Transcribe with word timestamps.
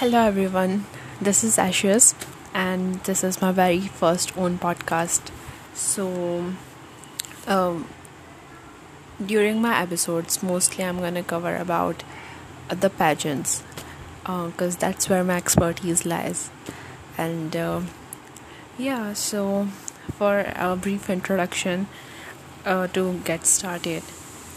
Hello, 0.00 0.20
everyone. 0.20 0.86
This 1.20 1.44
is 1.44 1.58
Ashes, 1.58 2.14
and 2.54 2.94
this 3.04 3.22
is 3.22 3.42
my 3.42 3.52
very 3.52 3.80
first 3.80 4.34
own 4.34 4.56
podcast. 4.56 5.20
So, 5.74 6.54
um, 7.46 7.86
during 9.22 9.60
my 9.60 9.78
episodes, 9.78 10.42
mostly 10.42 10.84
I'm 10.84 11.00
gonna 11.00 11.22
cover 11.22 11.54
about 11.54 12.02
the 12.70 12.88
pageants, 12.88 13.62
because 14.22 14.76
uh, 14.76 14.80
that's 14.80 15.10
where 15.10 15.22
my 15.22 15.36
expertise 15.36 16.06
lies. 16.06 16.48
And 17.18 17.54
uh, 17.54 17.82
yeah, 18.78 19.12
so 19.12 19.68
for 20.16 20.50
a 20.56 20.76
brief 20.76 21.10
introduction 21.10 21.88
uh, 22.64 22.86
to 22.86 23.20
get 23.26 23.44
started, 23.44 24.02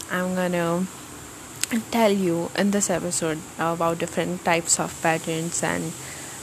I'm 0.09 0.35
gonna 0.35 0.87
tell 1.79 2.11
you 2.11 2.49
in 2.57 2.71
this 2.71 2.89
episode 2.89 3.39
about 3.57 3.99
different 3.99 4.43
types 4.45 4.79
of 4.79 4.99
pageants 5.01 5.63
and 5.63 5.93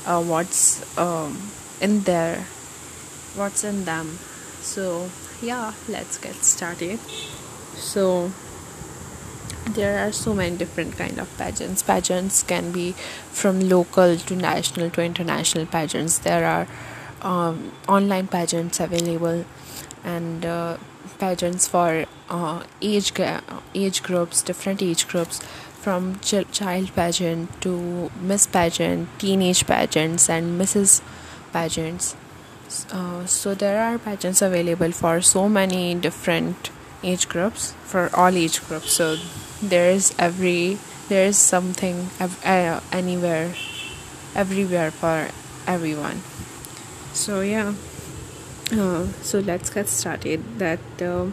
uh, 0.06 0.23
what's 0.23 0.98
um, 0.98 1.50
in 1.80 2.02
there, 2.02 2.46
what's 3.34 3.64
in 3.64 3.84
them. 3.84 4.18
So, 4.60 5.10
yeah, 5.42 5.73
let's 5.88 6.18
get 6.18 6.37
started. 6.37 6.98
So, 7.77 8.30
there 9.68 10.06
are 10.06 10.12
so 10.12 10.34
many 10.34 10.56
different 10.56 10.96
kind 10.96 11.18
of 11.18 11.28
pageants 11.38 11.82
pageants 11.82 12.42
can 12.42 12.73
be 12.73 12.92
from 13.30 13.60
local 13.68 14.16
to 14.16 14.34
national 14.34 14.90
to 14.90 15.02
international 15.02 15.66
pageants 15.66 16.18
there 16.18 16.45
are 16.45 16.66
um, 17.23 17.70
online 17.87 18.26
pageants 18.26 18.80
available 18.80 19.45
and 20.04 20.45
uh, 20.45 20.77
pageants 21.18 21.68
for 21.68 22.06
uh, 22.28 22.62
age 22.80 23.12
age 23.74 24.02
groups, 24.02 24.42
different 24.42 24.82
age 24.82 25.06
groups, 25.09 25.40
from 25.80 26.18
ch- 26.20 26.50
child 26.52 26.95
pageant 26.95 27.60
to 27.62 28.10
Miss 28.20 28.46
pageant, 28.46 29.09
teenage 29.18 29.66
pageants, 29.66 30.28
and 30.28 30.60
Mrs. 30.60 31.01
pageants. 31.52 32.16
Uh, 32.93 33.26
so 33.26 33.54
there 33.54 33.80
are 33.82 33.98
pageants 33.98 34.43
available 34.43 34.93
for 34.93 35.21
so 35.21 35.48
many 35.48 35.95
different 35.95 36.71
age 37.02 37.28
groups 37.28 37.73
for 37.84 38.10
all 38.15 38.37
age 38.37 38.62
groups. 38.68 38.93
So 38.93 39.16
there 39.62 39.90
is 39.90 40.15
every 40.18 40.78
there 41.09 41.26
is 41.26 41.37
something 41.37 42.10
ev- 42.21 42.40
uh, 42.45 42.80
anywhere, 42.93 43.54
everywhere 44.37 44.90
for 44.93 45.28
everyone. 45.66 46.23
So 47.12 47.40
yeah. 47.40 47.74
Uh, 48.73 49.07
so 49.23 49.40
let's 49.40 49.68
get 49.68 49.88
started. 49.88 50.59
That 50.59 50.79
uh, 51.01 51.26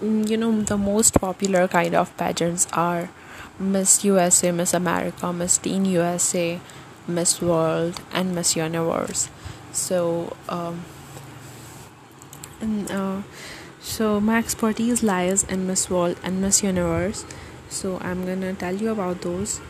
mm, 0.00 0.28
you 0.28 0.36
know 0.36 0.62
the 0.62 0.76
most 0.76 1.20
popular 1.20 1.66
kind 1.66 1.94
of 1.94 2.16
pageants 2.16 2.68
are 2.72 3.10
Miss 3.58 4.04
USA, 4.04 4.52
Miss 4.52 4.72
America, 4.72 5.32
Miss 5.32 5.58
Teen 5.58 5.84
USA, 5.86 6.60
Miss 7.08 7.42
World, 7.42 8.00
and 8.12 8.32
Miss 8.34 8.54
Universe. 8.54 9.28
So 9.72 10.36
um, 10.48 10.84
and, 12.60 12.90
uh, 12.90 13.22
so 13.80 14.20
my 14.20 14.38
expertise 14.38 15.02
lies 15.02 15.42
in 15.44 15.66
Miss 15.66 15.90
World 15.90 16.16
and 16.22 16.40
Miss 16.40 16.62
Universe. 16.62 17.24
So 17.68 17.98
I'm 18.00 18.24
gonna 18.24 18.54
tell 18.54 18.74
you 18.74 18.90
about 18.90 19.22
those. 19.22 19.60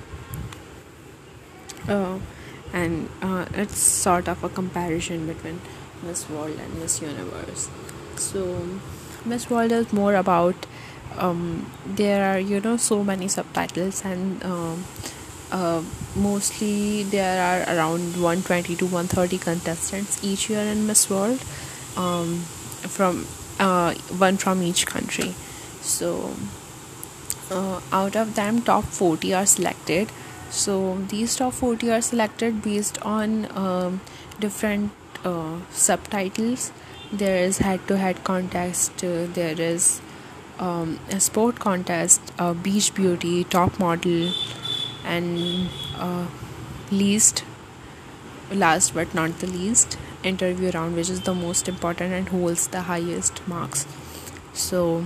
Uh, 1.88 2.18
and 2.72 3.08
uh, 3.22 3.46
it's 3.54 3.78
sort 3.78 4.28
of 4.28 4.44
a 4.44 4.48
comparison 4.48 5.26
between 5.26 5.60
Miss 6.02 6.28
World 6.28 6.58
and 6.58 6.78
Miss 6.78 7.00
Universe. 7.02 7.68
So, 8.16 8.66
Miss 9.24 9.50
World 9.50 9.72
is 9.72 9.92
more 9.92 10.14
about 10.14 10.66
um, 11.16 11.70
there 11.86 12.24
are 12.32 12.38
you 12.38 12.60
know 12.60 12.76
so 12.76 13.02
many 13.04 13.28
subtitles 13.28 14.04
and 14.04 14.42
um, 14.44 14.84
uh, 15.50 15.82
mostly 16.16 17.02
there 17.02 17.42
are 17.42 17.74
around 17.74 18.20
120 18.22 18.76
to 18.76 18.84
130 18.84 19.38
contestants 19.38 20.22
each 20.24 20.48
year 20.48 20.60
in 20.62 20.86
Miss 20.86 21.10
World 21.10 21.40
um, 21.96 22.40
from 22.96 23.26
uh, 23.58 23.94
one 24.18 24.36
from 24.36 24.62
each 24.62 24.86
country. 24.86 25.34
So, 25.80 26.34
uh, 27.50 27.80
out 27.92 28.16
of 28.16 28.34
them, 28.34 28.62
top 28.62 28.84
40 28.84 29.34
are 29.34 29.46
selected. 29.46 30.10
So, 30.50 30.98
these 31.08 31.36
top 31.36 31.52
40 31.54 31.90
are 31.90 32.02
selected 32.02 32.62
based 32.62 33.00
on 33.02 33.46
um, 33.56 34.00
different 34.38 34.92
uh, 35.24 35.58
subtitles. 35.70 36.72
There 37.12 37.42
is 37.44 37.58
head 37.58 37.86
to 37.88 37.96
head 37.98 38.22
contest 38.24 39.04
uh, 39.04 39.26
there 39.26 39.60
is 39.60 40.00
um, 40.60 41.00
a 41.10 41.18
sport 41.18 41.58
contest 41.58 42.20
a 42.38 42.54
beach 42.54 42.94
beauty 42.94 43.44
top 43.44 43.78
model 43.78 44.32
and 45.04 45.68
uh, 45.96 46.26
least 46.90 47.44
last 48.52 48.94
but 48.94 49.14
not 49.14 49.38
the 49.38 49.46
least 49.46 49.98
interview 50.22 50.70
round 50.70 50.94
which 50.94 51.08
is 51.08 51.22
the 51.22 51.34
most 51.34 51.68
important 51.68 52.12
and 52.12 52.28
holds 52.28 52.68
the 52.68 52.82
highest 52.82 53.46
marks. 53.48 53.86
So 54.52 55.04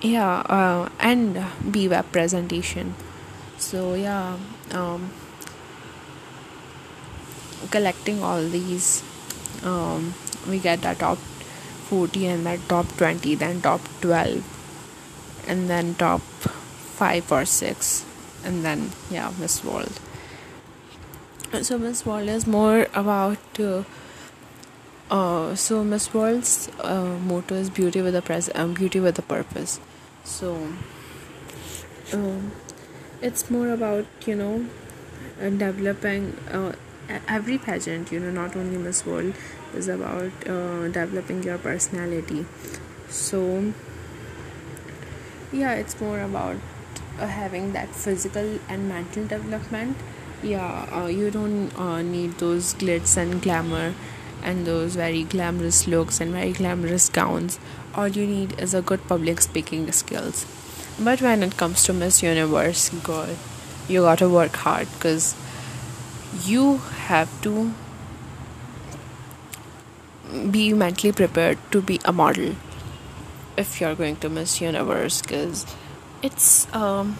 yeah 0.00 0.40
uh, 0.40 0.88
and 0.98 1.36
BWAP 1.36 2.10
presentation. 2.10 2.94
So 3.58 3.94
yeah 3.94 4.38
um, 4.72 5.10
collecting 7.70 8.22
all 8.22 8.42
these 8.42 9.02
um, 9.62 10.14
we 10.48 10.58
get 10.58 10.82
the 10.82 10.94
top 10.94 11.18
40 11.18 12.26
and 12.26 12.46
then 12.46 12.60
top 12.68 12.86
20 12.96 13.34
then 13.36 13.60
top 13.60 13.80
12 14.00 15.44
and 15.48 15.68
then 15.68 15.94
top 15.94 16.20
5 16.20 17.32
or 17.32 17.44
6 17.44 18.04
and 18.44 18.64
then 18.64 18.90
yeah 19.10 19.32
miss 19.38 19.64
world. 19.64 20.00
So 21.62 21.78
miss 21.78 22.04
world 22.04 22.28
is 22.28 22.46
more 22.46 22.88
about 22.94 23.60
uh, 23.60 23.84
uh, 25.10 25.54
so 25.54 25.84
miss 25.84 26.12
world's 26.12 26.68
uh, 26.80 27.18
motto 27.24 27.54
is 27.54 27.70
beauty 27.70 28.02
with 28.02 28.16
a 28.16 28.22
pres- 28.22 28.50
um, 28.54 28.74
beauty 28.74 29.00
with 29.00 29.18
a 29.18 29.22
purpose. 29.22 29.80
So 30.24 30.68
um, 32.12 32.52
it's 33.22 33.50
more 33.50 33.70
about 33.70 34.06
you 34.26 34.34
know 34.34 34.66
uh, 35.40 35.50
developing 35.50 36.36
uh, 36.50 36.72
every 37.28 37.58
pageant 37.58 38.10
you 38.12 38.20
know 38.20 38.30
not 38.30 38.56
only 38.56 38.76
miss 38.76 39.04
world 39.06 39.34
is 39.74 39.88
about 39.88 40.32
uh, 40.48 40.88
developing 40.88 41.42
your 41.42 41.58
personality. 41.58 42.46
So 43.08 43.72
yeah 45.52 45.74
it's 45.74 46.00
more 46.00 46.20
about 46.20 46.56
uh, 47.18 47.26
having 47.26 47.72
that 47.72 47.94
physical 47.94 48.58
and 48.68 48.88
mental 48.88 49.26
development. 49.26 49.96
Yeah 50.42 50.88
uh, 50.92 51.06
you 51.06 51.30
don't 51.30 51.78
uh, 51.78 52.02
need 52.02 52.38
those 52.38 52.74
glitz 52.74 53.16
and 53.16 53.40
glamour 53.42 53.94
and 54.42 54.66
those 54.66 54.94
very 54.94 55.24
glamorous 55.24 55.86
looks 55.86 56.20
and 56.20 56.32
very 56.32 56.52
glamorous 56.52 57.08
gowns. 57.08 57.58
All 57.94 58.08
you 58.08 58.26
need 58.26 58.58
is 58.60 58.74
a 58.74 58.82
good 58.82 59.06
public 59.08 59.40
speaking 59.40 59.90
skills. 59.92 60.46
But 60.98 61.22
when 61.22 61.42
it 61.42 61.56
comes 61.56 61.84
to 61.84 61.92
miss 61.92 62.22
universe 62.22 62.88
girl 63.02 63.36
you 63.88 64.00
gotta 64.00 64.28
work 64.28 64.56
hard 64.56 64.88
because 64.94 65.34
you 66.42 66.78
have 67.08 67.30
to 67.42 67.72
be 70.50 70.72
mentally 70.72 71.12
prepared 71.12 71.58
to 71.70 71.80
be 71.80 72.00
a 72.04 72.12
model 72.12 72.56
if 73.56 73.80
you're 73.80 73.94
going 73.94 74.16
to 74.16 74.28
miss 74.28 74.60
universe 74.60 75.22
because 75.22 75.64
it's 76.22 76.72
um 76.74 77.16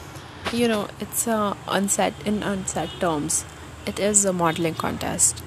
you 0.53 0.67
know 0.69 0.89
it's 1.01 1.27
uh, 1.29 1.55
unset 1.69 2.15
in 2.25 2.43
unset 2.43 2.91
terms. 3.01 3.45
It 3.87 3.99
is 3.99 4.25
a 4.25 4.33
modeling 4.33 4.75
contest. 4.75 5.43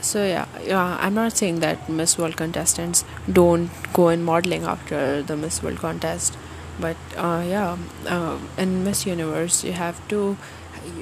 So 0.00 0.24
yeah 0.24 0.46
yeah 0.64 0.96
i'm 1.00 1.14
not 1.14 1.36
saying 1.36 1.60
that 1.60 1.88
miss 1.88 2.18
world 2.18 2.36
contestants 2.36 3.04
don't 3.32 3.70
go 3.92 4.08
in 4.08 4.24
modeling 4.24 4.64
after 4.64 5.22
the 5.22 5.36
miss 5.36 5.62
world 5.62 5.78
contest 5.78 6.36
but 6.80 6.96
uh, 7.16 7.44
yeah 7.46 7.76
uh, 8.06 8.38
in 8.58 8.82
miss 8.82 9.06
universe 9.06 9.62
you 9.62 9.72
have 9.72 10.00
to 10.08 10.36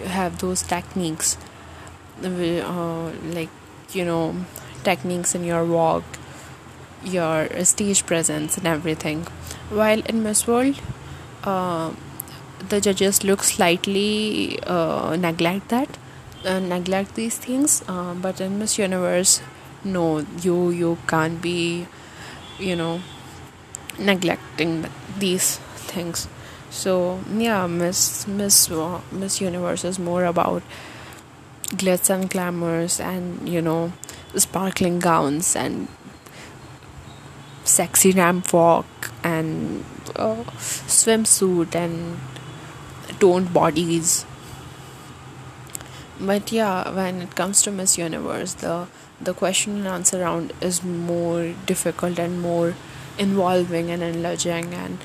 have 0.05 0.39
those 0.41 0.61
techniques 0.61 1.39
uh, 2.23 3.11
like 3.35 3.49
you 3.93 4.05
know 4.05 4.35
techniques 4.85 5.35
in 5.35 5.45
your 5.45 5.65
walk 5.65 6.05
your 7.03 7.49
stage 7.65 8.05
presence 8.07 8.57
and 8.59 8.67
everything. 8.67 9.27
While 9.71 10.01
in 10.01 10.23
miss 10.23 10.47
world 10.47 10.81
uh, 11.45 11.93
the 12.69 12.81
judges 12.81 13.25
look 13.25 13.43
slightly 13.43 14.59
uh, 14.65 15.17
neglect 15.17 15.69
that 15.71 15.99
uh, 16.45 16.59
neglect 16.59 17.15
these 17.15 17.37
things 17.39 17.83
uh, 17.89 18.15
but 18.15 18.41
in 18.41 18.59
miss 18.59 18.79
universe 18.79 19.41
no 19.85 20.25
you 20.43 20.71
you 20.71 20.99
can't 21.07 21.41
be 21.41 21.87
you 22.59 22.77
know 22.77 23.01
neglecting 23.99 24.87
these 25.19 25.57
things. 25.77 26.29
So 26.71 27.21
yeah 27.37 27.67
miss 27.67 28.27
miss 28.27 28.71
uh, 28.71 29.01
miss 29.11 29.41
universe 29.41 29.85
is 29.85 29.99
more 29.99 30.25
about 30.25 30.63
glitz 31.71 32.11
and 32.11 32.29
glamours 32.29 33.01
and 33.01 33.49
you 33.49 33.63
know 33.63 33.93
sparkling 34.37 34.99
gowns 34.99 35.55
and 35.57 35.89
sexy 37.65 38.13
ramp 38.13 38.53
walk 38.53 39.13
and 39.23 39.85
uh, 40.17 40.43
swimsuit 40.57 41.75
and 41.75 42.19
toned 43.21 43.53
bodies. 43.53 44.25
But 46.21 46.53
yeah 46.53 46.91
when 46.95 47.23
it 47.23 47.35
comes 47.35 47.63
to 47.63 47.71
miss 47.71 47.97
universe 47.97 48.55
the 48.55 48.87
the 49.21 49.35
question 49.35 49.79
and 49.79 49.87
answer 49.87 50.21
round 50.21 50.53
is 50.61 50.83
more 50.83 51.55
difficult 51.67 52.19
and 52.19 52.41
more 52.41 52.75
involving 53.19 53.91
and 53.91 54.03
enlarging 54.03 54.75
and 54.75 54.99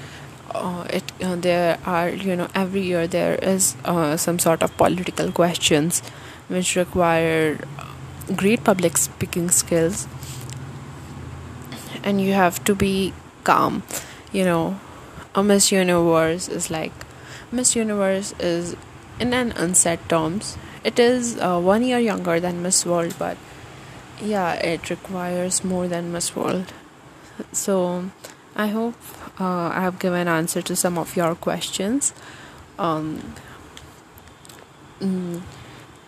uh, 0.54 0.86
it 0.90 1.12
uh, 1.22 1.36
there 1.36 1.78
are 1.86 2.10
you 2.10 2.36
know 2.36 2.48
every 2.56 2.82
year 2.82 3.08
there 3.08 3.36
is 3.36 3.76
uh, 3.86 4.16
some 4.16 4.40
sort 4.40 4.64
of 4.64 4.76
political 4.78 5.32
questions 5.32 6.02
which 6.48 6.76
require 6.76 7.60
great 8.36 8.64
public 8.64 8.98
speaking 8.98 9.50
skills. 9.50 10.08
And 12.04 12.22
you 12.22 12.34
have 12.34 12.64
to 12.66 12.76
be 12.76 13.14
calm 13.44 13.84
you 14.36 14.44
know. 14.44 14.80
A 15.34 15.44
miss 15.44 15.72
universe 15.72 16.48
is 16.48 16.70
like 16.72 16.94
miss 17.52 17.76
universe 17.76 18.34
is 18.40 18.76
in 19.20 19.34
an 19.34 19.52
unsaid 19.54 20.00
terms. 20.08 20.58
It 20.84 21.00
is 21.00 21.38
uh, 21.40 21.60
one 21.60 21.84
year 21.84 22.00
younger 22.00 22.40
than 22.40 22.62
miss 22.62 22.86
world 22.86 23.16
but 23.20 23.38
yeah 24.22 24.54
it 24.54 24.90
requires 24.90 25.64
more 25.64 25.88
than 25.88 26.12
miss 26.12 26.36
world. 26.36 26.72
So 27.52 28.12
i 28.56 28.68
hope 28.68 28.96
uh, 29.40 29.68
i 29.80 29.82
have 29.82 30.00
given 30.00 30.30
answer 30.30 30.62
to 30.62 30.76
some 30.76 30.98
of 30.98 31.16
your 31.18 31.36
questions. 31.36 32.14
Um 32.80 33.34
mm, 35.02 35.42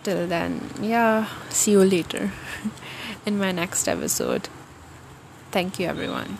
till 0.08 0.26
then 0.26 0.70
yeah 0.80 1.28
see 1.50 1.72
you 1.72 1.84
later 1.84 2.32
in 3.26 3.36
my 3.36 3.52
next 3.52 3.86
episode. 3.86 4.48
Thank 5.50 5.78
you 5.78 5.86
everyone 5.86 6.38